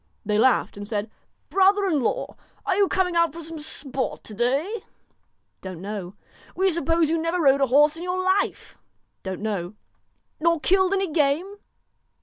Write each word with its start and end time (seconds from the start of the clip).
They 0.25 0.39
laughed 0.39 0.77
and 0.77 0.87
said: 0.87 1.11
'Brother 1.51 1.85
in 1.85 2.01
law, 2.01 2.35
are 2.65 2.75
you 2.75 2.87
coming 2.87 3.15
out 3.15 3.33
for 3.33 3.43
some 3.43 3.59
sport 3.59 4.23
to 4.23 4.33
day?'' 4.33 4.81
Don't 5.61 5.79
know.' 5.79 6.15
'We 6.55 6.71
suppose 6.71 7.11
you 7.11 7.19
never 7.19 7.39
rode 7.39 7.61
a 7.61 7.67
horse 7.67 7.97
in 7.97 8.01
your 8.01 8.17
life?'' 8.19 8.79
Don't 9.21 9.41
know.'' 9.41 9.75
Nor 10.41 10.59
killed 10.59 10.93
any 10.95 11.11
game 11.11 11.57